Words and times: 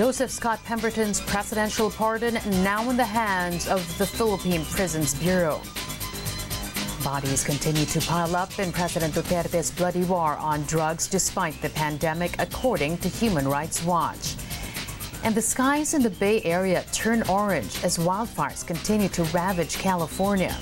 Joseph 0.00 0.30
Scott 0.30 0.58
Pemberton's 0.64 1.20
presidential 1.20 1.90
pardon 1.90 2.38
now 2.64 2.88
in 2.88 2.96
the 2.96 3.04
hands 3.04 3.68
of 3.68 3.86
the 3.98 4.06
Philippine 4.06 4.64
Prisons 4.64 5.14
Bureau. 5.16 5.60
Bodies 7.04 7.44
continue 7.44 7.84
to 7.84 8.00
pile 8.00 8.34
up 8.34 8.58
in 8.58 8.72
President 8.72 9.12
Duterte's 9.12 9.70
bloody 9.70 10.04
war 10.04 10.38
on 10.38 10.62
drugs 10.62 11.06
despite 11.06 11.60
the 11.60 11.68
pandemic, 11.68 12.34
according 12.38 12.96
to 12.96 13.10
Human 13.10 13.46
Rights 13.46 13.84
Watch. 13.84 14.36
And 15.22 15.34
the 15.34 15.42
skies 15.42 15.92
in 15.92 16.02
the 16.02 16.08
Bay 16.08 16.40
Area 16.44 16.82
turn 16.92 17.22
orange 17.28 17.84
as 17.84 17.98
wildfires 17.98 18.66
continue 18.66 19.10
to 19.10 19.22
ravage 19.24 19.76
California. 19.76 20.56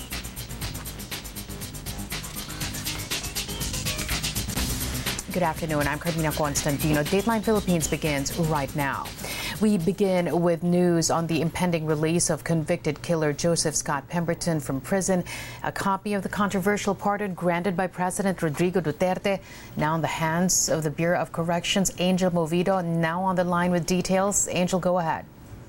Good 5.30 5.44
afternoon. 5.44 5.86
I'm 5.86 6.00
Carmina 6.00 6.32
Constantino. 6.32 7.04
Dateline 7.04 7.44
Philippines 7.44 7.86
begins 7.86 8.36
right 8.36 8.74
now. 8.74 9.06
We 9.60 9.76
begin 9.76 10.40
with 10.42 10.62
news 10.62 11.10
on 11.10 11.26
the 11.26 11.40
impending 11.40 11.84
release 11.84 12.30
of 12.30 12.44
convicted 12.44 13.02
killer 13.02 13.32
Joseph 13.32 13.74
Scott 13.74 14.08
Pemberton 14.08 14.60
from 14.60 14.80
prison. 14.80 15.24
A 15.64 15.72
copy 15.72 16.14
of 16.14 16.22
the 16.22 16.28
controversial 16.28 16.94
pardon 16.94 17.34
granted 17.34 17.76
by 17.76 17.88
President 17.88 18.40
Rodrigo 18.40 18.80
Duterte 18.80 19.40
now 19.76 19.96
in 19.96 20.00
the 20.00 20.06
hands 20.06 20.68
of 20.68 20.84
the 20.84 20.90
Bureau 20.90 21.18
of 21.18 21.32
Corrections. 21.32 21.92
Angel 21.98 22.30
Movido 22.30 22.84
now 22.84 23.20
on 23.24 23.34
the 23.34 23.42
line 23.42 23.72
with 23.72 23.84
details. 23.84 24.46
Angel, 24.52 24.78
go 24.78 25.00
ahead. 25.00 25.24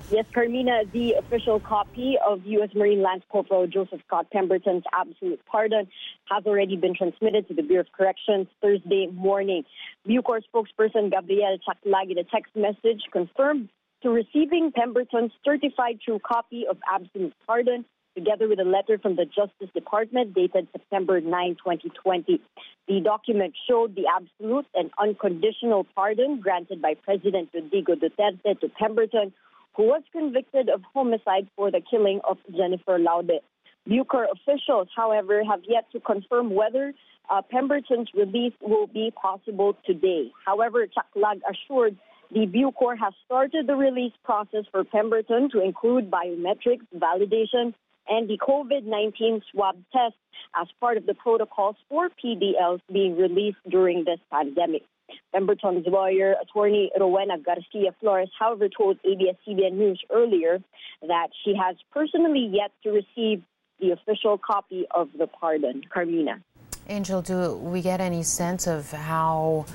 Yes, 0.08 0.24
Carmina, 0.32 0.82
the 0.92 1.14
official 1.14 1.58
copy 1.58 2.16
of 2.24 2.46
U.S. 2.46 2.70
Marine 2.76 3.02
Lance 3.02 3.24
Corporal 3.28 3.66
Joseph 3.66 4.02
Scott 4.06 4.30
Pemberton's 4.30 4.84
absolute 4.92 5.40
pardon 5.46 5.88
has 6.26 6.46
already 6.46 6.76
been 6.76 6.94
transmitted 6.94 7.48
to 7.48 7.54
the 7.54 7.62
Bureau 7.62 7.80
of 7.80 7.90
Corrections 7.90 8.46
Thursday 8.62 9.08
morning. 9.08 9.64
Bucor 10.08 10.42
spokesperson 10.54 11.10
Gabriel 11.10 11.58
Chaclag 11.66 12.12
in 12.12 12.18
a 12.18 12.24
text 12.24 12.54
message 12.54 13.02
confirmed 13.12 13.68
to 14.02 14.10
receiving 14.10 14.72
Pemberton's 14.72 15.32
certified 15.44 16.00
true 16.04 16.20
copy 16.26 16.66
of 16.68 16.78
absolute 16.92 17.34
pardon 17.46 17.84
together 18.14 18.48
with 18.48 18.58
a 18.58 18.64
letter 18.64 18.98
from 18.98 19.16
the 19.16 19.24
Justice 19.24 19.72
Department 19.72 20.34
dated 20.34 20.66
September 20.72 21.20
9, 21.20 21.56
2020. 21.56 22.40
The 22.88 23.00
document 23.00 23.54
showed 23.68 23.94
the 23.94 24.06
absolute 24.14 24.66
and 24.74 24.90
unconditional 24.98 25.86
pardon 25.94 26.40
granted 26.40 26.82
by 26.82 26.94
President 26.94 27.50
Rodrigo 27.54 27.94
Duterte 27.94 28.60
to 28.60 28.68
Pemberton 28.68 29.32
who 29.76 29.84
was 29.84 30.02
convicted 30.12 30.68
of 30.68 30.82
homicide 30.92 31.48
for 31.56 31.70
the 31.70 31.80
killing 31.80 32.20
of 32.28 32.38
Jennifer 32.54 32.98
Laude. 32.98 33.40
Bucor 33.88 34.26
officials, 34.30 34.88
however, 34.94 35.42
have 35.44 35.60
yet 35.66 35.86
to 35.92 36.00
confirm 36.00 36.54
whether 36.54 36.92
uh, 37.30 37.40
Pemberton's 37.50 38.08
release 38.14 38.52
will 38.60 38.86
be 38.86 39.10
possible 39.10 39.76
today. 39.86 40.30
However, 40.44 40.86
Chaclag 40.86 41.40
assured 41.50 41.96
the 42.32 42.46
Bucor 42.46 42.96
has 42.98 43.12
started 43.24 43.66
the 43.66 43.74
release 43.74 44.12
process 44.24 44.64
for 44.70 44.84
Pemberton 44.84 45.50
to 45.50 45.60
include 45.60 46.10
biometrics 46.10 46.86
validation 46.94 47.74
and 48.08 48.28
the 48.28 48.38
COVID 48.38 48.84
19 48.84 49.42
swab 49.50 49.76
test 49.92 50.14
as 50.60 50.68
part 50.80 50.96
of 50.96 51.06
the 51.06 51.14
protocols 51.14 51.76
for 51.88 52.08
PDLs 52.22 52.80
being 52.92 53.16
released 53.16 53.58
during 53.68 54.04
this 54.04 54.18
pandemic. 54.30 54.82
Pemberton's 55.32 55.86
lawyer, 55.86 56.36
attorney 56.40 56.90
Rowena 56.98 57.38
Garcia 57.38 57.94
Flores, 58.00 58.30
however, 58.38 58.68
told 58.68 58.98
ABS-CBN 59.04 59.72
News 59.72 60.00
earlier 60.10 60.60
that 61.02 61.28
she 61.44 61.54
has 61.56 61.76
personally 61.92 62.48
yet 62.52 62.70
to 62.84 62.90
receive 62.90 63.42
the 63.80 63.90
official 63.90 64.38
copy 64.38 64.86
of 64.94 65.08
the 65.18 65.26
pardon. 65.26 65.82
Carmina. 65.92 66.40
Angel, 66.88 67.22
do 67.22 67.56
we 67.56 67.82
get 67.82 68.00
any 68.00 68.22
sense 68.22 68.66
of 68.66 68.90
how 68.90 69.66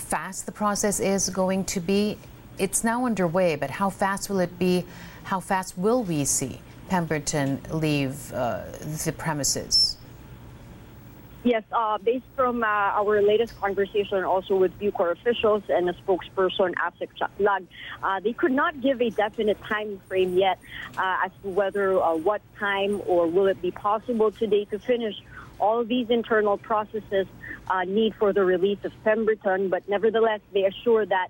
fast 0.00 0.46
the 0.46 0.52
process 0.52 0.98
is 0.98 1.30
going 1.30 1.64
to 1.66 1.80
be? 1.80 2.18
It's 2.58 2.82
now 2.82 3.06
underway, 3.06 3.56
but 3.56 3.70
how 3.70 3.90
fast 3.90 4.28
will 4.28 4.40
it 4.40 4.58
be? 4.58 4.84
How 5.24 5.40
fast 5.40 5.78
will 5.78 6.02
we 6.02 6.24
see 6.24 6.60
Pemberton 6.88 7.60
leave 7.70 8.32
uh, 8.32 8.64
the 9.04 9.12
premises? 9.16 9.96
Yes, 11.42 11.62
uh, 11.72 11.96
based 11.96 12.26
from 12.36 12.62
uh, 12.62 12.66
our 12.66 13.22
latest 13.22 13.58
conversation 13.58 14.24
also 14.24 14.56
with 14.56 14.78
Bucor 14.78 15.12
officials 15.12 15.62
and 15.70 15.88
a 15.88 15.94
spokesperson, 15.94 16.74
Asik 16.74 17.08
Chaclag, 17.18 17.66
uh, 18.02 18.20
they 18.20 18.34
could 18.34 18.52
not 18.52 18.78
give 18.82 19.00
a 19.00 19.08
definite 19.08 19.58
time 19.64 19.98
frame 20.06 20.36
yet 20.36 20.58
uh, 20.98 21.22
as 21.24 21.30
to 21.42 21.48
whether 21.48 21.98
uh, 21.98 22.14
what 22.14 22.42
time 22.58 23.00
or 23.06 23.26
will 23.26 23.46
it 23.46 23.60
be 23.62 23.70
possible 23.70 24.30
today 24.30 24.66
to 24.66 24.78
finish 24.78 25.16
all 25.60 25.84
these 25.84 26.10
internal 26.10 26.58
processes 26.58 27.26
uh, 27.68 27.84
need 27.84 28.14
for 28.16 28.32
the 28.32 28.44
release 28.44 28.78
of 28.84 28.92
Pemberton. 29.04 29.68
But 29.68 29.88
nevertheless, 29.88 30.40
they 30.52 30.64
assure 30.64 31.06
that 31.06 31.28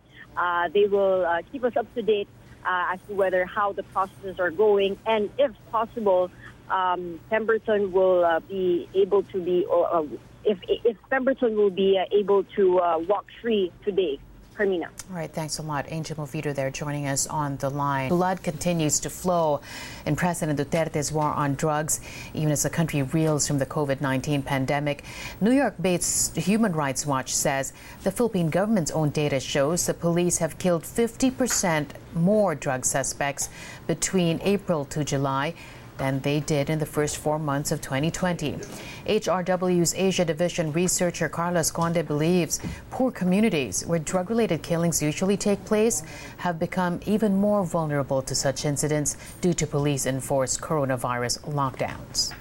they 0.73 0.87
will 0.87 1.27
keep 1.53 1.65
us 1.65 1.77
up 1.77 1.93
to 1.95 2.03
date 2.03 2.29
as 2.65 2.99
to 3.09 3.15
whether 3.15 3.45
how 3.45 3.73
the 3.73 3.83
processes 3.83 4.39
are 4.39 4.51
going 4.51 4.99
and 5.07 5.31
if 5.39 5.53
possible 5.73 6.31
um, 6.71 7.21
Pemberton 7.29 7.93
will 7.93 8.25
uh, 8.25 8.41
be 8.41 8.89
able 8.95 9.23
to 9.25 9.43
be, 9.43 9.67
uh, 9.71 10.03
if, 10.45 10.59
if 10.69 10.97
Pemberton 11.11 11.57
will 11.57 11.71
be 11.71 11.99
uh, 11.99 12.05
able 12.17 12.45
to 12.57 12.79
uh, 12.79 12.99
walk 12.99 13.27
free 13.43 13.73
today. 13.85 14.19
Carmina. 14.61 14.91
All 15.09 15.17
right, 15.17 15.33
thanks 15.33 15.57
a 15.57 15.63
lot. 15.63 15.87
Angel 15.89 16.15
Movido 16.17 16.55
there 16.55 16.71
joining 16.71 17.07
us 17.07 17.27
on 17.27 17.57
the 17.57 17.71
line. 17.71 18.11
Blood 18.11 18.43
continues 18.43 19.01
to 19.01 19.09
flow 19.09 19.63
in 20.05 20.17
President 20.17 20.59
Duterte's 20.59 21.11
war 21.11 21.33
on 21.33 21.55
drugs, 21.55 21.99
even 22.35 22.51
as 22.53 22.65
the 22.65 22.69
country 22.69 23.01
reels 23.01 23.47
from 23.47 23.57
the 23.57 23.65
COVID 23.65 24.03
19 24.03 24.43
pandemic. 24.43 25.05
New 25.41 25.53
York 25.53 25.77
based 25.81 26.37
Human 26.37 26.73
Rights 26.73 27.07
Watch 27.07 27.35
says 27.35 27.73
the 28.03 28.11
Philippine 28.11 28.51
government's 28.51 28.91
own 28.91 29.09
data 29.09 29.41
shows 29.41 29.87
the 29.87 29.95
police 29.95 30.37
have 30.37 30.59
killed 30.59 30.83
50% 30.83 31.93
more 32.15 32.55
drug 32.55 32.85
suspects 32.85 33.49
between 33.87 34.41
April 34.43 34.85
to 34.85 35.03
July 35.05 35.55
than 36.01 36.19
they 36.21 36.41
did 36.41 36.71
in 36.71 36.79
the 36.79 36.87
first 36.87 37.19
four 37.19 37.39
months 37.39 37.71
of 37.71 37.81
2020. 37.83 38.55
HRW's 39.07 39.95
Asia 39.95 40.25
Division 40.25 40.73
researcher 40.73 41.29
Carlos 41.29 41.71
Conde 41.71 42.05
believes 42.09 42.59
poor 42.91 43.13
communities 43.13 43.87
where 43.87 43.99
drug 43.99 44.31
related 44.31 44.63
killings 44.63 45.03
usually 45.03 45.37
take 45.37 45.63
place 45.67 46.03
have 46.39 46.59
become 46.59 46.99
even 47.05 47.37
more 47.37 47.65
vulnerable 47.65 48.23
to 48.23 48.35
such 48.35 48.65
incidents 48.65 49.17
due 49.43 49.53
to 49.53 49.67
police 49.67 50.07
enforced 50.07 50.61
coronavirus 50.61 51.39
lockdowns 51.53 52.33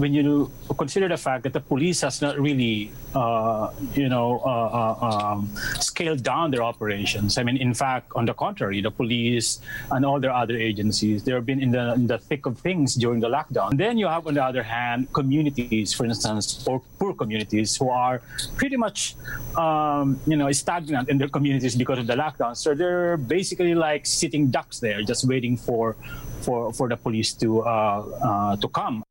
when 0.00 0.14
you 0.14 0.50
consider 0.78 1.08
the 1.08 1.16
fact 1.16 1.44
that 1.44 1.52
the 1.52 1.60
police 1.60 2.00
has 2.00 2.22
not 2.22 2.38
really, 2.40 2.90
uh, 3.14 3.70
you 3.94 4.08
know, 4.08 4.40
uh, 4.44 4.48
uh, 4.48 5.08
um, 5.08 5.50
scaled 5.78 6.22
down 6.22 6.50
their 6.50 6.62
operations. 6.62 7.38
I 7.38 7.42
mean, 7.42 7.58
in 7.58 7.74
fact, 7.74 8.10
on 8.16 8.24
the 8.24 8.34
contrary, 8.34 8.80
the 8.80 8.90
police 8.90 9.60
and 9.90 10.04
all 10.04 10.18
their 10.18 10.32
other 10.32 10.56
agencies, 10.56 11.22
they 11.22 11.32
have 11.32 11.44
been 11.44 11.60
in 11.60 11.70
the 11.70 11.94
in 11.94 12.06
the 12.06 12.18
thick 12.18 12.46
of 12.46 12.58
things 12.58 12.94
during 12.94 13.20
the 13.20 13.28
lockdown. 13.28 13.76
Then 13.76 13.98
you 13.98 14.06
have, 14.06 14.26
on 14.26 14.34
the 14.34 14.44
other 14.44 14.62
hand, 14.62 15.12
communities, 15.12 15.92
for 15.92 16.04
instance, 16.06 16.66
or 16.66 16.80
poor 16.98 17.12
communities 17.14 17.76
who 17.76 17.90
are 17.90 18.22
pretty 18.56 18.76
much, 18.76 19.16
um, 19.56 20.18
you 20.26 20.36
know, 20.36 20.50
stagnant 20.52 21.08
in 21.08 21.18
their 21.18 21.28
communities 21.28 21.76
because 21.76 21.98
of 21.98 22.06
the 22.06 22.16
lockdown. 22.16 22.56
So 22.56 22.74
they're 22.74 23.16
basically 23.16 23.74
like 23.74 24.06
sitting 24.06 24.50
ducks 24.50 24.80
there, 24.80 25.02
just 25.02 25.28
waiting 25.28 25.56
for 25.56 25.96
for 26.40 26.72
for 26.72 26.88
the 26.88 26.96
police 26.96 27.34
to 27.34 27.60
uh, 27.60 28.00
uh, 28.24 28.56
to 28.56 28.68
come. 28.68 29.04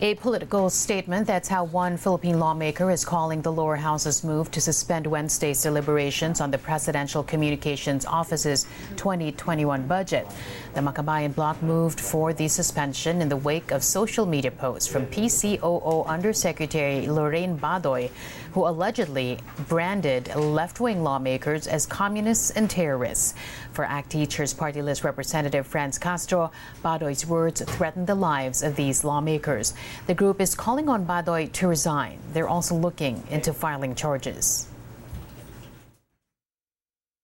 A 0.00 0.14
political 0.14 0.70
statement. 0.70 1.26
That's 1.26 1.48
how 1.48 1.64
one 1.64 1.96
Philippine 1.96 2.38
lawmaker 2.38 2.88
is 2.88 3.04
calling 3.04 3.42
the 3.42 3.50
lower 3.50 3.74
house's 3.74 4.22
move 4.22 4.48
to 4.52 4.60
suspend 4.60 5.08
Wednesday's 5.08 5.60
deliberations 5.60 6.40
on 6.40 6.52
the 6.52 6.58
Presidential 6.58 7.24
Communications 7.24 8.06
Office's 8.06 8.68
2021 8.94 9.88
budget. 9.88 10.28
The 10.74 10.82
Makabayan 10.82 11.34
bloc 11.34 11.60
moved 11.64 11.98
for 11.98 12.32
the 12.32 12.46
suspension 12.46 13.20
in 13.20 13.28
the 13.28 13.38
wake 13.38 13.72
of 13.72 13.82
social 13.82 14.24
media 14.24 14.52
posts 14.52 14.88
from 14.88 15.04
PCOO 15.06 16.06
Undersecretary 16.06 17.08
Lorraine 17.08 17.58
Badoy, 17.58 18.08
who 18.52 18.68
allegedly 18.68 19.38
branded 19.66 20.32
left 20.36 20.78
wing 20.78 21.02
lawmakers 21.02 21.66
as 21.66 21.86
communists 21.86 22.50
and 22.52 22.70
terrorists. 22.70 23.34
For 23.72 23.84
ACT 23.84 24.10
Teachers 24.10 24.54
Party 24.54 24.80
List 24.80 25.02
Representative 25.02 25.66
France 25.66 25.98
Castro, 25.98 26.52
Badoy's 26.84 27.26
words 27.26 27.62
threatened 27.62 28.06
the 28.06 28.14
lives 28.14 28.62
of 28.62 28.76
these 28.76 29.02
lawmakers. 29.02 29.74
The 30.06 30.14
group 30.14 30.40
is 30.40 30.54
calling 30.54 30.88
on 30.88 31.06
Badoy 31.06 31.52
to 31.52 31.68
resign. 31.68 32.18
They're 32.32 32.48
also 32.48 32.74
looking 32.74 33.22
into 33.30 33.52
filing 33.52 33.94
charges. 33.94 34.68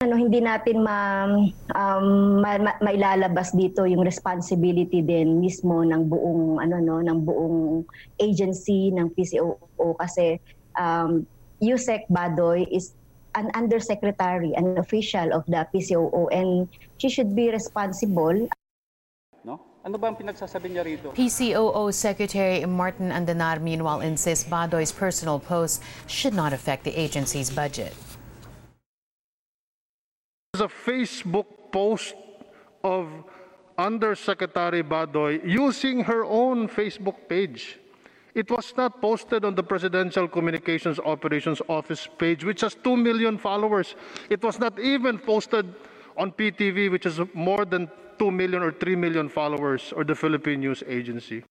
ano 0.04 0.20
hindi 0.20 0.44
natin 0.44 0.84
ma, 0.84 1.24
um, 1.72 2.38
ma, 2.44 2.60
ma, 2.60 2.72
mailalabas 2.84 3.56
dito 3.56 3.88
yung 3.88 4.04
responsibility 4.04 5.00
din 5.00 5.40
mismo 5.40 5.80
ng 5.80 6.12
buong 6.12 6.60
ano 6.60 6.76
no 6.78 7.00
ng 7.00 7.24
buong 7.24 7.88
agency 8.20 8.92
ng 8.92 9.08
PCOO 9.16 9.96
kasi 9.96 10.36
um, 10.76 11.24
Yusek 11.64 12.04
Badoy 12.12 12.68
is 12.68 12.92
an 13.34 13.48
undersecretary 13.56 14.52
an 14.54 14.76
official 14.76 15.32
of 15.32 15.42
the 15.48 15.64
PCOO 15.72 16.28
and 16.30 16.68
she 17.00 17.08
should 17.08 17.32
be 17.32 17.48
responsible 17.48 18.46
ano 19.84 20.00
ba 20.00 20.08
ang 20.08 20.16
pinagsasabi 20.16 20.72
niya 20.72 20.82
rito? 20.82 21.12
PCOO 21.12 21.92
Secretary 21.92 22.64
Martin 22.64 23.12
Andanar 23.12 23.60
meanwhile 23.60 24.00
insists 24.00 24.48
Badoy's 24.48 24.90
personal 24.90 25.36
post 25.36 25.84
should 26.08 26.32
not 26.32 26.56
affect 26.56 26.88
the 26.88 26.94
agency's 26.96 27.52
budget. 27.52 27.92
There's 30.52 30.64
a 30.64 30.72
Facebook 30.72 31.44
post 31.68 32.16
of 32.80 33.12
Undersecretary 33.76 34.82
Badoy 34.82 35.44
using 35.44 36.00
her 36.04 36.24
own 36.24 36.68
Facebook 36.68 37.28
page. 37.28 37.76
It 38.34 38.50
was 38.50 38.72
not 38.76 39.00
posted 39.00 39.44
on 39.44 39.54
the 39.54 39.62
Presidential 39.62 40.26
Communications 40.26 40.98
Operations 40.98 41.60
Office 41.68 42.08
page, 42.18 42.42
which 42.42 42.62
has 42.62 42.74
2 42.74 42.96
million 42.96 43.36
followers. 43.36 43.94
It 44.30 44.42
was 44.42 44.58
not 44.58 44.78
even 44.80 45.18
posted 45.18 45.66
on 46.16 46.32
PTV, 46.32 46.90
which 46.90 47.04
has 47.04 47.20
more 47.34 47.64
than 47.64 47.90
2 48.18 48.30
million 48.30 48.62
or 48.62 48.72
3 48.72 48.96
million 48.96 49.28
followers, 49.28 49.92
or 49.92 50.04
the 50.04 50.14
Philippine 50.14 50.60
News 50.60 50.82
Agency. 50.86 51.44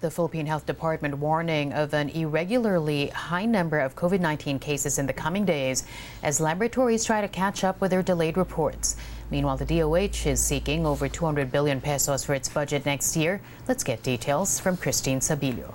The 0.00 0.10
Philippine 0.10 0.46
Health 0.46 0.66
Department 0.66 1.18
warning 1.18 1.72
of 1.72 1.92
an 1.92 2.10
irregularly 2.10 3.08
high 3.08 3.46
number 3.46 3.80
of 3.80 3.96
COVID 3.96 4.20
19 4.20 4.58
cases 4.58 4.98
in 4.98 5.06
the 5.06 5.12
coming 5.12 5.44
days 5.44 5.84
as 6.22 6.40
laboratories 6.40 7.04
try 7.04 7.20
to 7.20 7.28
catch 7.28 7.64
up 7.64 7.80
with 7.80 7.90
their 7.90 8.02
delayed 8.02 8.36
reports. 8.36 8.96
Meanwhile, 9.30 9.58
the 9.58 9.66
DOH 9.66 10.26
is 10.26 10.40
seeking 10.40 10.86
over 10.86 11.08
200 11.08 11.50
billion 11.50 11.80
pesos 11.80 12.24
for 12.24 12.34
its 12.34 12.48
budget 12.48 12.86
next 12.86 13.16
year. 13.16 13.40
Let's 13.68 13.84
get 13.84 14.02
details 14.02 14.60
from 14.60 14.76
Christine 14.76 15.20
Sabillo. 15.20 15.74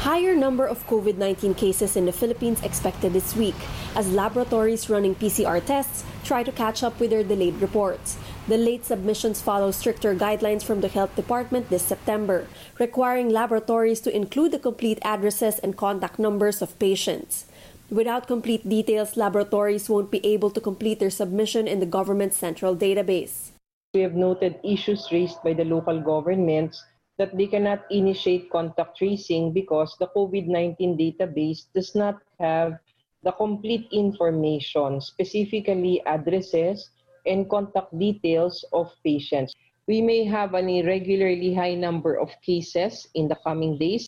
Higher 0.00 0.34
number 0.34 0.64
of 0.64 0.86
COVID 0.88 1.18
19 1.18 1.52
cases 1.54 1.94
in 1.94 2.06
the 2.06 2.12
Philippines 2.12 2.62
expected 2.62 3.12
this 3.12 3.36
week 3.36 3.54
as 3.94 4.10
laboratories 4.10 4.88
running 4.88 5.14
PCR 5.14 5.62
tests 5.62 6.04
try 6.24 6.42
to 6.42 6.50
catch 6.50 6.82
up 6.82 6.98
with 6.98 7.10
their 7.10 7.22
delayed 7.22 7.60
reports. 7.60 8.16
The 8.48 8.56
late 8.56 8.86
submissions 8.86 9.42
follow 9.42 9.70
stricter 9.70 10.14
guidelines 10.14 10.62
from 10.62 10.80
the 10.80 10.88
Health 10.88 11.14
Department 11.16 11.68
this 11.68 11.82
September, 11.82 12.46
requiring 12.78 13.28
laboratories 13.28 14.00
to 14.00 14.16
include 14.16 14.52
the 14.52 14.58
complete 14.58 14.98
addresses 15.02 15.58
and 15.58 15.76
contact 15.76 16.18
numbers 16.18 16.62
of 16.62 16.78
patients. 16.78 17.44
Without 17.90 18.28
complete 18.28 18.68
details, 18.68 19.16
laboratories 19.16 19.90
won't 19.90 20.12
be 20.12 20.24
able 20.24 20.50
to 20.50 20.60
complete 20.60 21.00
their 21.00 21.10
submission 21.10 21.66
in 21.66 21.80
the 21.80 21.90
government's 21.90 22.36
central 22.38 22.76
database. 22.76 23.50
We 23.94 24.06
have 24.06 24.14
noted 24.14 24.62
issues 24.62 25.10
raised 25.10 25.42
by 25.42 25.54
the 25.54 25.64
local 25.64 25.98
governments 25.98 26.78
that 27.18 27.36
they 27.36 27.48
cannot 27.48 27.82
initiate 27.90 28.48
contact 28.48 28.96
tracing 28.98 29.52
because 29.52 29.96
the 29.98 30.06
COVID 30.14 30.46
19 30.46 30.96
database 30.96 31.66
does 31.74 31.96
not 31.96 32.22
have 32.38 32.78
the 33.24 33.32
complete 33.32 33.90
information, 33.90 35.00
specifically 35.00 36.00
addresses 36.06 36.90
and 37.26 37.50
contact 37.50 37.90
details 37.98 38.64
of 38.72 38.94
patients. 39.02 39.52
We 39.88 40.00
may 40.00 40.22
have 40.30 40.54
an 40.54 40.70
irregularly 40.70 41.52
high 41.54 41.74
number 41.74 42.14
of 42.14 42.30
cases 42.46 43.08
in 43.18 43.26
the 43.26 43.36
coming 43.42 43.78
days. 43.78 44.06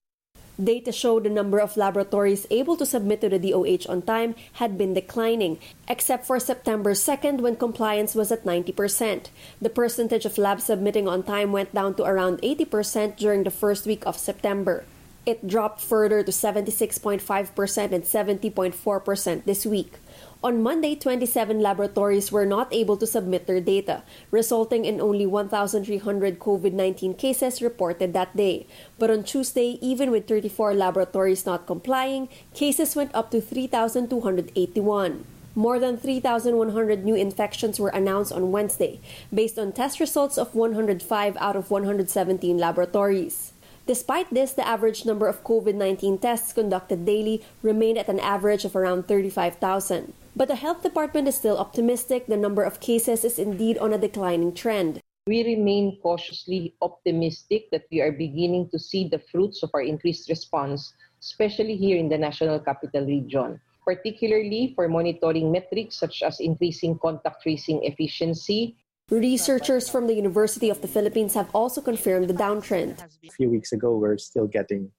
Data 0.60 0.92
show 0.92 1.18
the 1.18 1.30
number 1.30 1.58
of 1.58 1.76
laboratories 1.76 2.46
able 2.50 2.76
to 2.76 2.84
submit 2.84 3.22
to 3.22 3.28
the 3.28 3.38
DOH 3.38 3.88
on 3.88 4.02
time 4.02 4.34
had 4.60 4.76
been 4.76 4.92
declining, 4.92 5.58
except 5.88 6.26
for 6.26 6.38
September 6.38 6.92
2nd 6.92 7.40
when 7.40 7.56
compliance 7.56 8.14
was 8.14 8.30
at 8.30 8.44
90%. 8.44 9.32
The 9.62 9.70
percentage 9.70 10.26
of 10.26 10.36
labs 10.36 10.64
submitting 10.64 11.08
on 11.08 11.22
time 11.22 11.52
went 11.52 11.74
down 11.74 11.94
to 11.96 12.04
around 12.04 12.42
80% 12.42 13.16
during 13.16 13.44
the 13.44 13.50
first 13.50 13.86
week 13.86 14.04
of 14.06 14.18
September. 14.18 14.84
It 15.24 15.46
dropped 15.46 15.80
further 15.80 16.24
to 16.24 16.32
76.5% 16.32 17.22
and 17.22 18.02
70.4% 18.02 19.44
this 19.44 19.64
week. 19.64 20.00
On 20.42 20.60
Monday, 20.60 20.96
27 20.96 21.60
laboratories 21.60 22.32
were 22.32 22.44
not 22.44 22.66
able 22.74 22.96
to 22.96 23.06
submit 23.06 23.46
their 23.46 23.60
data, 23.60 24.02
resulting 24.32 24.84
in 24.84 25.00
only 25.00 25.24
1,300 25.24 26.40
COVID 26.40 26.72
19 26.72 27.14
cases 27.14 27.62
reported 27.62 28.12
that 28.12 28.36
day. 28.36 28.66
But 28.98 29.12
on 29.12 29.22
Tuesday, 29.22 29.78
even 29.80 30.10
with 30.10 30.26
34 30.26 30.74
laboratories 30.74 31.46
not 31.46 31.68
complying, 31.68 32.28
cases 32.52 32.96
went 32.96 33.14
up 33.14 33.30
to 33.30 33.40
3,281. 33.40 35.24
More 35.54 35.78
than 35.78 35.98
3,100 35.98 37.04
new 37.04 37.14
infections 37.14 37.78
were 37.78 37.90
announced 37.90 38.32
on 38.32 38.50
Wednesday, 38.50 38.98
based 39.32 39.56
on 39.56 39.70
test 39.70 40.00
results 40.00 40.36
of 40.36 40.56
105 40.56 41.36
out 41.36 41.54
of 41.54 41.70
117 41.70 42.58
laboratories. 42.58 43.51
Despite 43.84 44.30
this, 44.30 44.52
the 44.52 44.66
average 44.66 45.04
number 45.04 45.26
of 45.26 45.42
COVID 45.42 45.74
19 45.74 46.18
tests 46.18 46.52
conducted 46.52 47.04
daily 47.04 47.42
remained 47.62 47.98
at 47.98 48.08
an 48.08 48.20
average 48.20 48.64
of 48.64 48.76
around 48.76 49.08
35,000. 49.08 50.14
But 50.36 50.46
the 50.46 50.54
health 50.54 50.82
department 50.82 51.26
is 51.26 51.34
still 51.34 51.58
optimistic 51.58 52.26
the 52.26 52.36
number 52.36 52.62
of 52.62 52.78
cases 52.78 53.24
is 53.24 53.38
indeed 53.38 53.76
on 53.78 53.92
a 53.92 53.98
declining 53.98 54.54
trend. 54.54 55.00
We 55.26 55.42
remain 55.44 55.98
cautiously 56.02 56.74
optimistic 56.80 57.70
that 57.70 57.86
we 57.90 58.00
are 58.00 58.12
beginning 58.12 58.70
to 58.70 58.78
see 58.78 59.08
the 59.08 59.18
fruits 59.18 59.62
of 59.62 59.70
our 59.74 59.82
increased 59.82 60.28
response, 60.28 60.94
especially 61.20 61.76
here 61.76 61.98
in 61.98 62.08
the 62.08 62.18
National 62.18 62.58
Capital 62.58 63.06
Region, 63.06 63.60
particularly 63.84 64.72
for 64.74 64.88
monitoring 64.88 65.50
metrics 65.50 65.96
such 65.96 66.22
as 66.22 66.40
increasing 66.40 66.98
contact 66.98 67.42
tracing 67.42 67.82
efficiency. 67.82 68.76
Researchers 69.12 69.90
from 69.90 70.06
the 70.06 70.14
University 70.14 70.70
of 70.70 70.80
the 70.80 70.88
Philippines 70.88 71.34
have 71.34 71.50
also 71.54 71.82
confirmed 71.82 72.28
the 72.28 72.34
downtrend. 72.34 72.96
A 73.26 73.30
few 73.30 73.50
weeks 73.50 73.72
ago, 73.72 73.98
we're 73.98 74.16
still 74.16 74.46
getting 74.46 74.90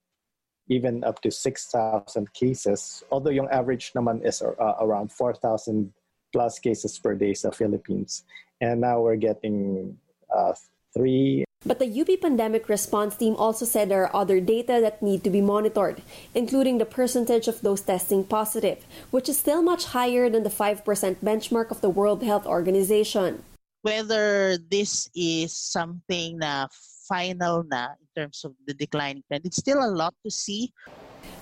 even 0.70 1.04
up 1.04 1.22
to 1.22 1.32
6,000 1.32 2.34
cases. 2.34 3.04
Although 3.12 3.32
yung 3.32 3.50
average 3.50 3.92
naman 3.94 4.26
is 4.26 4.42
uh, 4.42 4.54
around 4.80 5.12
4,000 5.12 5.92
plus 6.32 6.60
cases 6.60 7.00
per 7.00 7.16
day 7.16 7.34
sa 7.34 7.50
Philippines. 7.50 8.24
And 8.62 8.82
now 8.82 9.02
we're 9.02 9.18
getting 9.18 9.98
uh, 10.30 10.54
three. 10.94 11.44
But 11.66 11.80
the 11.80 11.90
UP 11.90 12.22
pandemic 12.22 12.70
response 12.70 13.16
team 13.16 13.36
also 13.36 13.66
said 13.66 13.90
there 13.90 14.06
are 14.06 14.16
other 14.16 14.40
data 14.40 14.78
that 14.78 15.02
need 15.02 15.24
to 15.24 15.32
be 15.32 15.42
monitored, 15.42 16.04
including 16.36 16.78
the 16.78 16.86
percentage 16.86 17.48
of 17.48 17.62
those 17.62 17.82
testing 17.82 18.24
positive, 18.24 18.86
which 19.10 19.28
is 19.28 19.40
still 19.40 19.64
much 19.64 19.96
higher 19.96 20.30
than 20.30 20.44
the 20.44 20.54
5% 20.54 20.84
benchmark 21.24 21.72
of 21.72 21.82
the 21.82 21.90
World 21.90 22.22
Health 22.22 22.46
Organization. 22.46 23.42
Whether 23.84 24.58
this 24.58 25.08
is 25.14 25.54
something 25.54 26.40
na 26.40 26.68
final 27.08 27.64
na 27.68 28.00
in 28.00 28.08
terms 28.16 28.44
of 28.46 28.56
the 28.66 28.74
declining 28.74 29.24
trend. 29.28 29.46
It's 29.46 29.58
still 29.58 29.84
a 29.84 29.92
lot 29.92 30.16
to 30.24 30.32
see. 30.32 30.72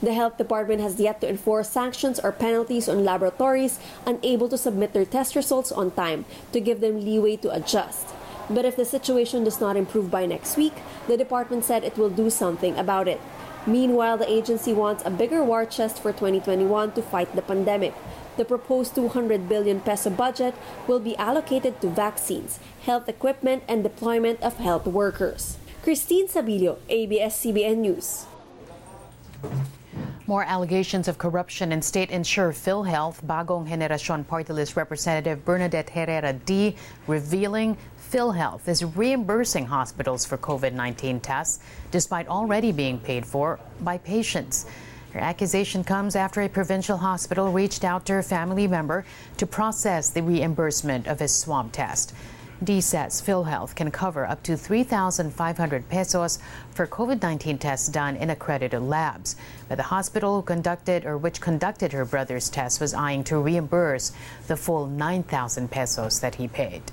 The 0.02 0.14
health 0.14 0.38
department 0.38 0.82
has 0.82 1.00
yet 1.00 1.22
to 1.22 1.30
enforce 1.30 1.70
sanctions 1.70 2.20
or 2.20 2.32
penalties 2.32 2.90
on 2.90 3.06
laboratories 3.06 3.80
unable 4.06 4.50
to 4.50 4.58
submit 4.58 4.94
their 4.94 5.06
test 5.06 5.36
results 5.36 5.72
on 5.72 5.92
time 5.92 6.26
to 6.54 6.60
give 6.60 6.82
them 6.82 7.06
leeway 7.06 7.38
to 7.38 7.54
adjust. 7.54 8.08
But 8.50 8.66
if 8.66 8.76
the 8.76 8.86
situation 8.86 9.44
does 9.44 9.62
not 9.62 9.78
improve 9.78 10.12
by 10.12 10.26
next 10.26 10.58
week, 10.58 10.74
the 11.08 11.18
department 11.18 11.64
said 11.64 11.84
it 11.84 11.98
will 11.98 12.10
do 12.10 12.30
something 12.30 12.78
about 12.78 13.08
it. 13.08 13.22
Meanwhile, 13.66 14.18
the 14.18 14.30
agency 14.30 14.74
wants 14.74 15.06
a 15.06 15.14
bigger 15.14 15.44
war 15.44 15.66
chest 15.66 16.02
for 16.02 16.12
2021 16.12 16.94
to 16.94 17.02
fight 17.02 17.34
the 17.36 17.44
pandemic. 17.46 17.94
The 18.38 18.46
proposed 18.46 18.96
200 18.96 19.50
billion 19.50 19.82
peso 19.82 20.10
budget 20.10 20.56
will 20.88 21.00
be 21.00 21.16
allocated 21.18 21.82
to 21.82 21.90
vaccines, 21.90 22.60
health 22.84 23.10
equipment, 23.10 23.64
and 23.68 23.84
deployment 23.84 24.42
of 24.42 24.58
health 24.58 24.88
workers. 24.88 25.58
Christine 25.84 26.28
Sabillo, 26.28 26.78
ABS-CBN 26.90 27.78
News. 27.78 28.26
More 30.28 30.44
allegations 30.46 31.10
of 31.10 31.18
corruption 31.18 31.74
in 31.74 31.82
state 31.82 32.10
insurer 32.10 32.54
PhilHealth. 32.54 33.22
Bagong 33.26 33.68
Henerasyon 33.68 34.26
Party 34.26 34.54
List 34.54 34.78
Representative 34.78 35.44
Bernadette 35.44 35.90
Herrera 35.90 36.32
Dy 36.32 36.76
revealing 37.08 37.76
PhilHealth 38.12 38.68
is 38.68 38.86
reimbursing 38.86 39.66
hospitals 39.66 40.26
for 40.26 40.38
COVID 40.38 40.72
19 40.72 41.20
tests 41.20 41.60
despite 41.92 42.28
already 42.30 42.72
being 42.72 43.00
paid 43.00 43.26
for 43.26 43.60
by 43.82 43.98
patients. 43.98 44.68
Her 45.14 45.20
accusation 45.20 45.84
comes 45.84 46.16
after 46.16 46.42
a 46.42 46.50
provincial 46.50 46.98
hospital 46.98 47.52
reached 47.52 47.84
out 47.84 48.06
to 48.06 48.14
her 48.14 48.24
family 48.24 48.68
member 48.68 49.06
to 49.38 49.46
process 49.46 50.10
the 50.10 50.24
reimbursement 50.24 51.08
of 51.08 51.20
his 51.20 51.36
swab 51.36 51.72
test. 51.72 52.14
Dy 52.64 52.80
says 52.80 53.22
PhilHealth 53.22 53.74
can 53.74 53.90
cover 53.90 54.26
up 54.26 54.44
to 54.44 54.56
3,500 54.56 55.90
pesos 55.90 56.38
for 56.76 56.86
COVID-19 56.86 57.60
tests 57.60 57.90
done 57.90 58.16
in 58.16 58.30
accredited 58.30 58.84
labs. 58.84 59.36
But 59.68 59.78
the 59.78 59.84
hospital 59.84 60.36
who 60.36 60.42
conducted 60.44 61.04
or 61.04 61.18
which 61.18 61.42
conducted 61.42 61.92
her 61.92 62.06
brother's 62.06 62.50
test 62.50 62.80
was 62.80 62.94
eyeing 62.94 63.24
to 63.26 63.40
reimburse 63.40 64.12
the 64.48 64.56
full 64.56 64.86
9,000 64.86 65.72
pesos 65.72 66.20
that 66.20 66.36
he 66.36 66.48
paid. 66.48 66.84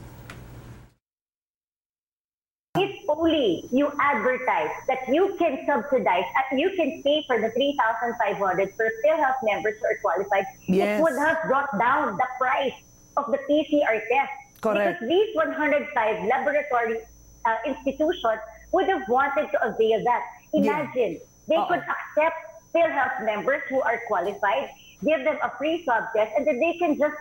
If 2.74 3.08
only 3.08 3.57
you 3.70 3.92
advertise 4.00 4.70
that 4.86 5.08
you 5.08 5.34
can 5.38 5.64
subsidize, 5.66 6.24
uh, 6.36 6.56
you 6.56 6.70
can 6.76 7.02
pay 7.02 7.24
for 7.26 7.40
the 7.40 7.50
3,500 7.50 8.74
for 8.74 8.90
PhilHealth 9.04 9.40
members 9.42 9.74
who 9.80 9.86
are 9.86 9.98
qualified, 10.00 10.44
yes. 10.66 10.98
it 10.98 11.02
would 11.02 11.18
have 11.18 11.38
brought 11.46 11.70
down 11.78 12.16
the 12.16 12.26
price 12.38 12.72
of 13.16 13.26
the 13.30 13.38
PCR 13.48 14.00
test. 14.08 14.32
Correct. 14.60 15.00
Because 15.00 15.08
these 15.08 15.36
105 15.36 16.28
laboratory 16.28 17.00
uh, 17.44 17.56
institutions 17.66 18.40
would 18.72 18.88
have 18.88 19.02
wanted 19.08 19.50
to 19.52 19.64
avail 19.64 20.02
that. 20.04 20.22
Imagine, 20.52 21.12
yeah. 21.12 21.46
they 21.46 21.56
uh 21.56 21.60
-oh. 21.60 21.68
could 21.68 21.84
accept 21.96 22.38
PhilHealth 22.72 23.24
members 23.24 23.62
who 23.68 23.80
are 23.82 24.00
qualified, 24.06 24.68
give 25.04 25.20
them 25.24 25.38
a 25.42 25.50
free 25.58 25.84
swab 25.84 26.04
test, 26.14 26.32
and 26.36 26.46
then 26.46 26.58
they 26.58 26.74
can 26.78 26.96
just 26.98 27.18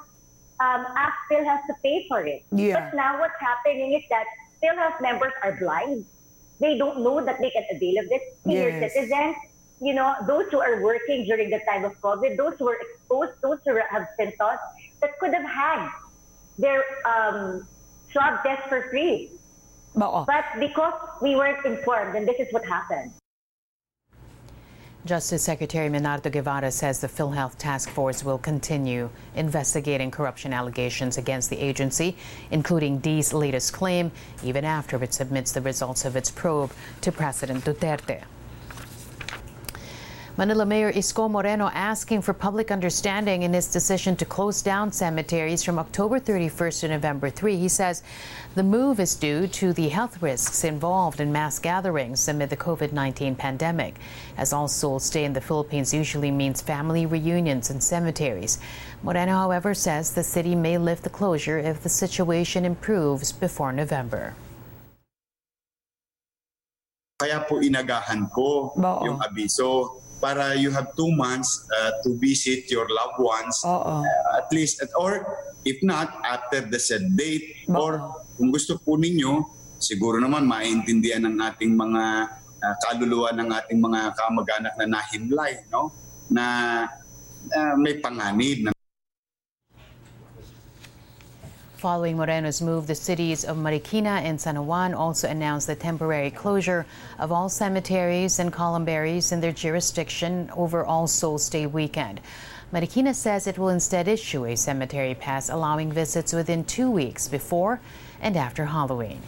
um, 0.60 0.82
ask 0.96 1.16
PhilHealth 1.30 1.66
to 1.68 1.76
pay 1.84 2.06
for 2.08 2.22
it. 2.26 2.44
Yeah. 2.52 2.74
But 2.76 2.96
now 2.96 3.20
what's 3.20 3.40
happening 3.40 3.94
is 3.94 4.04
that 4.10 4.26
PhilHealth 4.62 5.02
members 5.02 5.34
are 5.44 5.54
blind. 5.54 6.06
They 6.60 6.78
don't 6.78 7.04
know 7.04 7.24
that 7.24 7.38
they 7.40 7.50
can 7.52 7.66
avail 7.72 8.00
of 8.04 8.10
this. 8.10 8.22
Senior 8.44 8.70
Yes. 8.70 8.94
citizens, 8.94 9.36
you 9.80 9.94
know, 9.94 10.16
those 10.26 10.46
who 10.50 10.60
are 10.60 10.82
working 10.82 11.26
during 11.26 11.50
the 11.50 11.62
time 11.70 11.86
of 11.86 11.94
COVID, 12.02 12.38
those 12.38 12.56
who 12.58 12.68
are 12.70 12.80
exposed, 12.82 13.34
those 13.42 13.60
who 13.66 13.78
have 13.78 14.08
symptoms 14.18 14.60
that 15.02 15.12
could 15.20 15.34
have 15.34 15.46
had 15.46 15.90
their 16.58 16.84
um, 17.06 17.68
swab 18.12 18.42
test 18.44 18.68
for 18.70 18.90
free. 18.90 19.30
Oo. 19.98 20.26
But 20.26 20.46
because 20.60 20.94
we 21.22 21.36
weren't 21.36 21.64
informed, 21.66 22.16
and 22.16 22.28
this 22.28 22.38
is 22.40 22.48
what 22.52 22.66
happened. 22.66 23.12
Justice 25.08 25.42
Secretary 25.42 25.88
Menardo 25.88 26.30
Guevarra 26.30 26.70
says 26.70 27.00
the 27.00 27.08
PhilHealth 27.08 27.58
Task 27.58 27.90
Force 27.90 28.26
will 28.26 28.38
continue 28.38 29.10
investigating 29.36 30.12
corruption 30.12 30.52
allegations 30.52 31.18
against 31.18 31.50
the 31.50 31.58
agency, 31.58 32.18
including 32.52 33.00
Dy's 33.00 33.34
latest 33.34 33.72
claim, 33.72 34.12
even 34.44 34.66
after 34.66 35.02
it 35.02 35.14
submits 35.14 35.54
the 35.54 35.62
results 35.62 36.04
of 36.04 36.18
its 36.18 36.30
probe 36.30 36.74
to 37.00 37.14
President 37.14 37.64
Duterte. 37.64 38.24
Manila 40.38 40.68
Mayor 40.68 40.94
Isko 40.94 41.28
Moreno 41.28 41.72
asking 41.74 42.22
for 42.22 42.32
public 42.32 42.70
understanding 42.70 43.42
in 43.42 43.54
his 43.54 43.72
decision 43.72 44.16
to 44.18 44.24
close 44.24 44.62
down 44.62 44.92
cemeteries 44.92 45.64
from 45.64 45.80
October 45.80 46.20
31st 46.20 46.82
to 46.82 46.88
November 46.90 47.32
3. 47.32 47.58
He 47.58 47.68
says 47.68 48.04
the 48.54 48.62
move 48.62 49.00
is 49.00 49.16
due 49.16 49.48
to 49.48 49.74
the 49.74 49.90
health 49.90 50.22
risks 50.22 50.64
involved 50.64 51.20
in 51.20 51.32
mass 51.32 51.58
gatherings 51.58 52.28
amid 52.28 52.52
the 52.52 52.56
COVID 52.56 52.94
19 52.94 53.34
pandemic, 53.34 53.96
as 54.38 54.54
All 54.54 54.68
Souls 54.68 55.10
Day 55.10 55.26
in 55.26 55.34
the 55.34 55.42
Philippines 55.42 55.92
usually 55.92 56.30
means 56.30 56.62
family 56.62 57.08
reunions 57.08 57.72
in 57.72 57.82
cemeteries. 57.82 58.60
Moreno, 59.02 59.32
however, 59.34 59.74
says 59.74 60.14
the 60.14 60.24
city 60.24 60.54
may 60.54 60.78
lift 60.78 61.02
the 61.02 61.10
closure 61.10 61.58
if 61.58 61.82
the 61.82 61.90
situation 61.90 62.64
improves 62.64 63.32
before 63.32 63.74
November. 63.74 64.36
Kaya 67.18 67.42
po 67.50 67.58
inagahan 67.58 68.30
ko 68.30 68.78
Oo. 68.78 69.02
yung 69.02 69.18
abiso 69.18 69.98
para 70.18 70.58
you 70.58 70.74
have 70.74 70.94
two 70.98 71.10
months 71.14 71.66
uh, 71.70 71.92
to 72.02 72.18
visit 72.18 72.70
your 72.70 72.86
loved 72.90 73.20
ones. 73.22 73.56
Oo. 73.66 74.02
uh, 74.02 74.40
at 74.40 74.50
least 74.50 74.82
at, 74.82 74.90
or 74.98 75.22
if 75.66 75.78
not 75.82 76.22
after 76.26 76.62
the 76.62 76.80
said 76.80 77.04
date. 77.18 77.68
Or 77.70 78.24
kung 78.38 78.54
gusto 78.54 78.78
po 78.82 78.98
ninyo 78.98 79.46
siguro 79.78 80.18
naman 80.18 80.46
maintindihan 80.46 81.26
ng 81.26 81.38
ating 81.38 81.78
mga 81.78 82.04
uh, 82.62 82.76
kaluluwa 82.86 83.30
ng 83.34 83.50
ating 83.54 83.80
mga 83.82 84.02
kamag-anak 84.18 84.74
na 84.78 84.86
nahimlay 84.98 85.54
no? 85.70 85.94
Na 86.30 86.46
uh, 87.54 87.76
may 87.78 87.98
panganib 88.02 88.68
na 88.68 88.77
Following 91.78 92.18
Moreno's 92.18 92.60
move, 92.60 92.88
the 92.88 92.96
cities 92.96 93.46
of 93.46 93.56
Marikina 93.56 94.24
and 94.24 94.42
San 94.42 94.66
Juan 94.66 94.96
also 94.96 95.30
announced 95.30 95.68
the 95.68 95.76
temporary 95.76 96.32
closure 96.32 96.88
of 97.20 97.32
all 97.32 97.50
cemeteries 97.50 98.40
and 98.40 98.52
columbaries 98.52 99.32
in 99.32 99.42
their 99.42 99.52
jurisdiction 99.52 100.50
over 100.58 100.84
All 100.84 101.06
Souls 101.06 101.48
Day 101.48 101.68
weekend. 101.68 102.20
Marikina 102.74 103.14
says 103.14 103.46
it 103.46 103.60
will 103.60 103.70
instead 103.70 104.08
issue 104.08 104.46
a 104.46 104.58
cemetery 104.58 105.14
pass 105.14 105.50
allowing 105.50 105.92
visits 105.92 106.34
within 106.34 106.64
two 106.64 106.90
weeks 106.90 107.28
before 107.28 107.80
and 108.20 108.36
after 108.36 108.66
Halloween. 108.66 109.22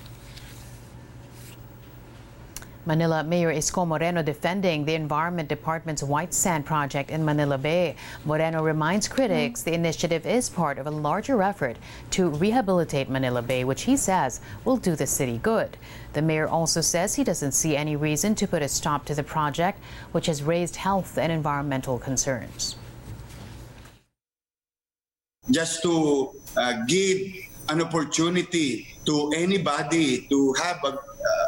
Manila 2.90 3.24
Mayor 3.24 3.54
Isko 3.54 3.86
Moreno 3.86 4.24
defending 4.24 4.84
the 4.84 4.96
Environment 4.96 5.48
Department's 5.48 6.02
White 6.02 6.34
Sand 6.34 6.66
project 6.66 7.12
in 7.12 7.24
Manila 7.24 7.56
Bay. 7.56 7.96
Moreno 8.26 8.64
reminds 8.64 9.08
critics 9.08 9.62
the 9.62 9.76
initiative 9.76 10.26
is 10.26 10.50
part 10.50 10.80
of 10.80 10.88
a 10.88 10.90
larger 10.90 11.44
effort 11.44 11.78
to 12.10 12.30
rehabilitate 12.30 13.08
Manila 13.08 13.44
Bay, 13.44 13.64
which 13.64 13.84
he 13.84 13.96
says 13.96 14.42
will 14.66 14.78
do 14.78 14.96
the 14.96 15.06
city 15.06 15.38
good. 15.38 15.78
The 16.14 16.24
mayor 16.24 16.48
also 16.48 16.82
says 16.82 17.14
he 17.14 17.24
doesn't 17.24 17.52
see 17.52 17.78
any 17.78 17.96
reason 17.96 18.34
to 18.34 18.48
put 18.48 18.64
a 18.64 18.68
stop 18.68 19.06
to 19.06 19.14
the 19.14 19.22
project, 19.22 19.80
which 20.12 20.26
has 20.26 20.42
raised 20.42 20.78
health 20.78 21.16
and 21.20 21.32
environmental 21.32 22.00
concerns. 22.00 22.76
just 25.52 25.82
to 25.82 26.32
uh, 26.58 26.74
give 26.88 27.18
an 27.70 27.82
opportunity 27.82 28.88
to 29.06 29.32
anybody 29.36 30.28
to 30.30 30.54
have 30.54 30.78
a, 30.84 30.88
uh, 30.88 31.39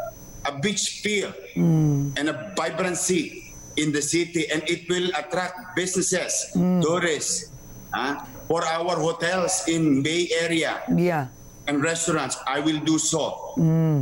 a 0.52 0.58
beach 0.60 1.00
feel 1.02 1.32
and 1.56 2.28
a 2.28 2.52
vibrancy 2.56 3.54
in 3.76 3.92
the 3.92 4.02
city 4.02 4.44
and 4.52 4.60
it 4.68 4.84
will 4.88 5.08
attract 5.16 5.74
businesses 5.76 6.52
tourists 6.84 7.48
ah, 7.96 8.26
for 8.48 8.60
our 8.64 8.96
hotels 9.00 9.64
in 9.68 10.02
bay 10.02 10.28
area. 10.44 10.82
Yeah. 10.92 11.28
and 11.70 11.78
restaurants 11.78 12.34
i 12.50 12.58
will 12.58 12.82
do 12.82 12.98
so. 12.98 13.54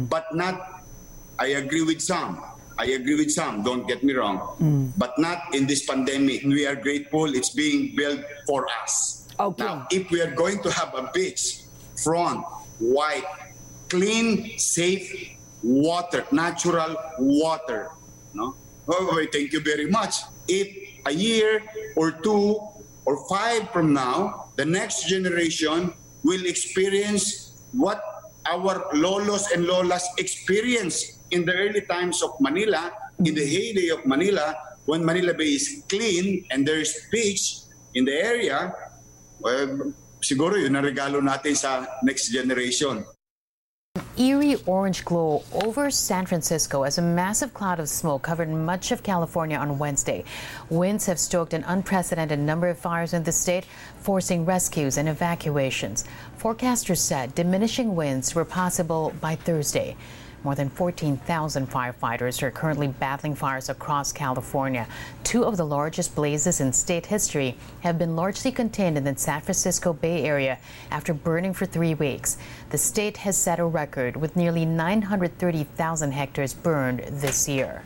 But 0.09 0.26
not 0.35 0.83
i 1.38 1.54
agree 1.61 1.85
with 1.85 2.00
some. 2.00 2.40
I 2.80 2.97
agree 2.97 3.16
with 3.21 3.28
some 3.30 3.61
don't 3.62 3.85
get 3.85 4.00
me 4.02 4.16
wrong. 4.16 4.57
But 4.97 5.12
not 5.21 5.52
in 5.52 5.69
this 5.69 5.85
pandemic. 5.85 6.40
We 6.49 6.64
are 6.64 6.75
grateful 6.75 7.28
it's 7.37 7.52
being 7.52 7.92
built 7.95 8.25
for 8.49 8.64
us. 8.83 9.28
Okay. 9.37 9.61
now 9.64 9.85
if 9.92 10.09
we 10.12 10.21
are 10.25 10.33
going 10.33 10.61
to 10.64 10.71
have 10.73 10.92
a 10.97 11.09
beach 11.12 11.64
front 12.00 12.45
white 12.80 13.28
clean 13.92 14.57
safe 14.57 15.37
water 15.62 16.25
natural 16.33 16.97
water 17.19 17.90
no 18.35 18.55
oh, 18.88 19.12
wait, 19.14 19.33
thank 19.33 19.52
you 19.52 19.61
very 19.61 19.87
much 19.87 20.25
if 20.49 20.67
a 21.07 21.12
year 21.12 21.62
or 21.97 22.11
two 22.11 22.59
or 23.07 23.17
five 23.29 23.71
from 23.71 23.93
now 23.93 24.49
the 24.57 24.64
next 24.64 25.09
generation 25.09 25.93
will 26.25 26.45
experience 26.47 27.62
what 27.73 28.02
our 28.49 28.88
lolos 28.93 29.52
and 29.52 29.64
lolas 29.64 30.05
experienced 30.19 31.21
in 31.31 31.47
the 31.47 31.55
early 31.55 31.83
times 31.83 32.23
of 32.23 32.35
Manila, 32.40 32.90
in 33.19 33.35
the 33.35 33.47
heyday 33.47 33.88
of 33.88 34.05
Manila, 34.07 34.55
when 34.87 35.05
Manila 35.05 35.35
Bay 35.35 35.55
is 35.55 35.85
clean 35.88 36.45
and 36.50 36.67
there 36.67 36.81
is 36.81 37.07
beach 37.11 37.71
in 37.95 38.05
the 38.05 38.14
area, 38.14 38.73
well, 39.38 39.95
siguro 40.21 40.59
yun 40.59 40.75
ang 40.76 40.85
regalo 40.85 41.23
natin 41.23 41.55
sa 41.57 41.87
next 42.02 42.31
generation. 42.31 43.07
Eerie 44.19 44.57
orange 44.67 45.05
glow 45.05 45.45
over 45.52 45.88
San 45.90 46.26
Francisco 46.26 46.83
as 46.83 46.99
a 46.99 47.02
massive 47.02 47.55
cloud 47.55 47.79
of 47.79 47.88
smoke 47.88 48.23
covered 48.23 48.49
much 48.49 48.90
of 48.90 49.05
California 49.05 49.57
on 49.57 49.79
Wednesday. 49.79 50.25
Winds 50.69 51.07
have 51.07 51.19
stoked 51.19 51.55
an 51.55 51.64
unprecedented 51.64 52.38
number 52.38 52.69
of 52.69 52.79
fires 52.79 53.14
in 53.14 53.23
the 53.23 53.31
state, 53.31 53.64
forcing 54.00 54.45
rescues 54.45 54.99
and 54.99 55.09
evacuations. 55.09 56.05
Forecasters 56.38 56.99
said 56.99 57.35
diminishing 57.37 57.95
winds 57.95 58.35
were 58.35 58.45
possible 58.45 59.14
by 59.21 59.37
Thursday. 59.37 59.97
More 60.42 60.54
than 60.54 60.70
14,000 60.70 61.70
firefighters 61.70 62.42
are 62.42 62.50
currently 62.50 62.88
battling 62.88 63.35
fires 63.35 63.68
across 63.68 64.11
California. 64.11 64.87
Two 65.23 65.44
of 65.44 65.59
the 65.59 65.66
largest 65.66 66.14
blazes 66.14 66.61
in 66.61 66.73
state 66.73 67.06
history 67.06 67.56
have 67.80 67.99
been 67.99 68.16
largely 68.16 68.50
contained 68.50 68.97
in 68.97 69.04
the 69.04 69.16
San 69.18 69.42
Francisco 69.42 69.92
Bay 69.92 70.25
Area 70.25 70.59
after 70.90 71.12
burning 71.12 71.52
for 71.52 71.66
three 71.66 71.92
weeks. 71.92 72.38
The 72.70 72.78
state 72.78 73.18
has 73.18 73.37
set 73.37 73.59
a 73.59 73.64
record 73.66 74.16
with 74.16 74.35
nearly 74.35 74.64
930,000 74.64 76.12
hectares 76.12 76.54
burned 76.54 77.00
this 77.00 77.47
year. 77.47 77.82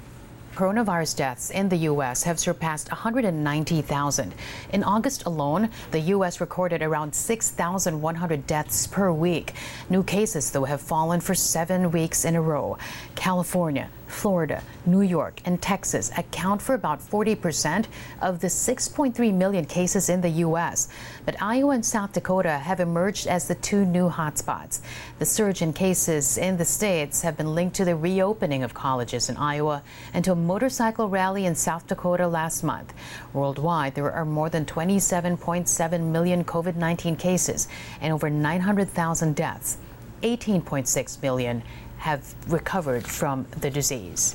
Coronavirus 0.55 1.17
deaths 1.17 1.51
in 1.51 1.69
the 1.69 1.79
U.S. 1.79 2.23
have 2.23 2.39
surpassed 2.39 2.89
190,000. 2.89 4.35
In 4.73 4.85
August 4.85 5.27
alone, 5.27 5.69
the 5.91 5.99
U.S. 5.99 6.41
recorded 6.41 6.81
around 6.81 7.13
6,100 7.13 8.47
deaths 8.47 8.87
per 8.87 9.11
week. 9.11 9.55
New 9.91 10.05
cases, 10.05 10.53
though, 10.53 10.63
have 10.65 10.81
fallen 10.81 11.21
for 11.21 11.35
seven 11.35 11.91
weeks 11.91 12.25
in 12.25 12.37
a 12.37 12.41
row. 12.41 12.79
California, 13.17 13.89
Florida, 14.15 14.63
New 14.87 15.03
York, 15.03 15.41
and 15.45 15.61
Texas 15.61 16.11
account 16.17 16.63
for 16.63 16.75
about 16.75 17.01
40% 17.01 17.87
of 18.23 18.41
the 18.41 18.47
6.3 18.47 19.35
million 19.35 19.65
cases 19.65 20.09
in 20.09 20.21
the 20.21 20.29
U.S. 20.47 20.89
But 21.27 21.43
Iowa 21.43 21.75
and 21.75 21.85
South 21.85 22.13
Dakota 22.13 22.59
have 22.59 22.81
emerged 22.81 23.27
as 23.27 23.49
the 23.49 23.57
two 23.57 23.85
new 23.85 24.09
hotspots. 24.09 24.81
The 25.19 25.27
surge 25.27 25.61
in 25.61 25.73
cases 25.73 26.39
in 26.39 26.57
the 26.57 26.65
states 26.65 27.23
have 27.23 27.37
been 27.37 27.55
linked 27.55 27.77
to 27.77 27.85
the 27.85 27.97
reopening 27.97 28.63
of 28.63 28.73
colleges 28.73 29.29
in 29.29 29.37
Iowa 29.37 29.83
and 30.15 30.25
to 30.25 30.33
a 30.33 30.37
motorcycle 30.37 31.09
rally 31.09 31.45
in 31.45 31.55
South 31.55 31.87
Dakota 31.87 32.29
last 32.29 32.63
month. 32.63 32.95
Worldwide, 33.33 33.95
there 33.95 34.13
are 34.13 34.25
more 34.25 34.49
than 34.49 34.65
27.7 34.65 36.01
million 36.01 36.45
COVID 36.45 36.77
19 36.77 37.17
cases 37.17 37.69
and 38.01 38.13
over 38.13 38.31
900,000 38.31 39.35
deaths. 39.35 39.79
18.6 40.23 41.23
million 41.23 41.63
have 42.05 42.35
recovered 42.49 43.07
from 43.07 43.47
the 43.63 43.71
disease. 43.71 44.35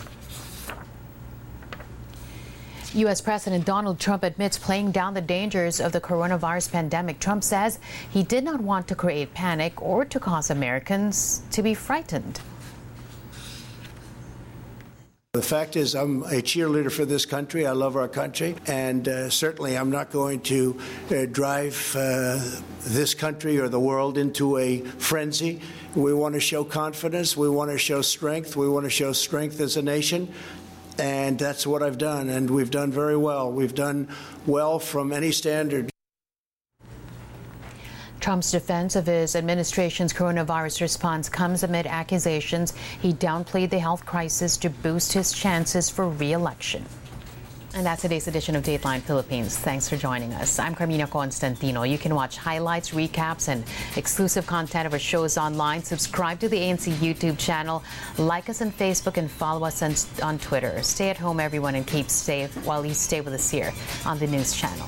U.S. 2.96 3.22
President 3.22 3.64
Donald 3.64 4.00
Trump 4.00 4.24
admits 4.24 4.58
playing 4.58 4.92
down 4.92 5.14
the 5.14 5.22
dangers 5.22 5.80
of 5.80 5.92
the 5.92 6.02
coronavirus 6.02 6.72
pandemic. 6.72 7.20
Trump 7.20 7.44
says 7.44 7.78
he 8.10 8.24
did 8.24 8.44
not 8.44 8.60
want 8.60 8.88
to 8.88 8.96
create 8.96 9.36
panic 9.36 9.80
or 9.84 10.04
to 10.04 10.20
cause 10.20 10.50
Americans 10.50 11.44
to 11.52 11.62
be 11.62 11.76
frightened. 11.76 12.42
The 15.40 15.46
fact 15.46 15.78
is, 15.78 15.96
I'm 15.96 16.24
a 16.24 16.42
cheerleader 16.42 16.92
for 16.92 17.06
this 17.06 17.26
country. 17.26 17.66
I 17.66 17.72
love 17.72 17.96
our 17.96 18.10
country. 18.10 18.58
And 18.68 19.08
uh, 19.08 19.30
certainly, 19.30 19.78
I'm 19.78 19.90
not 19.90 20.12
going 20.12 20.42
to 20.42 20.78
uh, 21.10 21.26
drive 21.28 21.96
uh, 21.98 22.44
this 22.82 23.14
country 23.14 23.58
or 23.58 23.70
the 23.70 23.80
world 23.80 24.18
into 24.18 24.58
a 24.58 24.82
frenzy. 24.82 25.62
We 25.96 26.14
want 26.14 26.34
to 26.34 26.42
show 26.42 26.66
confidence. 26.66 27.38
We 27.38 27.48
want 27.48 27.72
to 27.72 27.78
show 27.78 28.02
strength. 28.02 28.58
We 28.58 28.68
want 28.68 28.84
to 28.84 28.90
show 28.90 29.14
strength 29.14 29.62
as 29.62 29.78
a 29.78 29.82
nation. 29.82 30.28
And 30.98 31.40
that's 31.40 31.66
what 31.66 31.84
I've 31.84 31.98
done. 31.98 32.28
And 32.28 32.50
we've 32.50 32.70
done 32.70 32.92
very 32.92 33.16
well. 33.16 33.50
We've 33.50 33.74
done 33.74 34.10
well 34.46 34.78
from 34.78 35.14
any 35.14 35.32
standard. 35.32 35.90
Trump's 38.30 38.52
defense 38.52 38.96
of 38.96 39.08
his 39.08 39.36
administration's 39.36 40.14
coronavirus 40.14 40.82
response 40.82 41.28
comes 41.30 41.64
amid 41.64 41.88
accusations 41.88 42.76
he 43.02 43.12
downplayed 43.12 43.72
the 43.72 43.80
health 43.80 44.06
crisis 44.06 44.56
to 44.58 44.70
boost 44.70 45.14
his 45.14 45.34
chances 45.34 45.90
for 45.90 46.08
re-election. 46.08 46.86
And 47.74 47.84
that's 47.84 48.04
today's 48.04 48.28
edition 48.28 48.56
of 48.56 48.64
Dateline 48.64 49.02
Philippines. 49.02 49.58
Thanks 49.58 49.90
for 49.90 49.98
joining 49.98 50.32
us. 50.34 50.60
I'm 50.60 50.76
Carmina 50.76 51.08
Constantino. 51.08 51.82
You 51.82 51.98
can 51.98 52.14
watch 52.14 52.38
highlights, 52.38 52.92
recaps, 52.92 53.48
and 53.48 53.64
exclusive 53.96 54.46
content 54.46 54.86
of 54.86 54.94
our 54.94 55.00
shows 55.00 55.36
online. 55.36 55.82
Subscribe 55.82 56.40
to 56.42 56.50
the 56.50 56.58
ANC 56.58 56.94
YouTube 56.98 57.40
channel, 57.40 57.84
like 58.20 58.48
us 58.48 58.62
on 58.62 58.72
Facebook, 58.72 59.18
and 59.18 59.32
follow 59.32 59.66
us 59.66 59.82
on, 59.82 59.96
on 60.22 60.38
Twitter. 60.38 60.84
Stay 60.84 61.10
at 61.10 61.18
home, 61.18 61.40
everyone, 61.40 61.74
and 61.74 61.88
keep 61.88 62.12
safe 62.12 62.56
while 62.64 62.86
you 62.86 62.94
stay 62.94 63.22
with 63.22 63.34
us 63.34 63.50
here 63.50 63.74
on 64.06 64.20
the 64.20 64.28
News 64.28 64.54
Channel. 64.54 64.88